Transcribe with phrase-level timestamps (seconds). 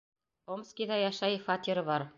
[0.55, 2.09] Омскиҙа йәшәй, фатиры бар.